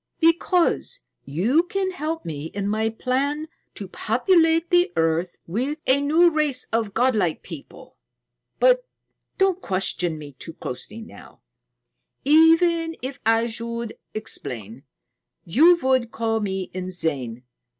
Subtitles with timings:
[0.19, 6.31] "Because you can help me in my plan to populate the earth with a new
[6.31, 7.97] race of godlike people.
[8.59, 8.83] But
[9.37, 11.41] don't question me too closely now.
[12.25, 14.85] Even if I should explain,
[15.45, 17.43] you would call me insane.